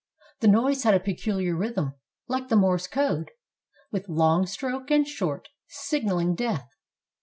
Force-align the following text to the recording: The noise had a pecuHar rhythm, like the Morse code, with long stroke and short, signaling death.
The 0.39 0.47
noise 0.47 0.81
had 0.81 0.95
a 0.95 0.99
pecuHar 0.99 1.55
rhythm, 1.59 1.93
like 2.27 2.47
the 2.49 2.55
Morse 2.55 2.87
code, 2.87 3.29
with 3.91 4.09
long 4.09 4.47
stroke 4.47 4.89
and 4.89 5.07
short, 5.07 5.49
signaling 5.67 6.33
death. 6.33 6.67